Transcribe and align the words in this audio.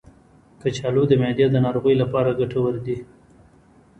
کچالو 0.61 1.03
د 1.07 1.11
معدې 1.21 1.45
د 1.51 1.55
ناروغیو 1.65 2.01
لپاره 2.03 2.37
ګټور 2.39 2.73
دی. 2.85 2.97